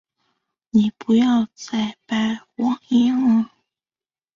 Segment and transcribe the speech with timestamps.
[0.71, 3.51] 你不要再掰谎言了。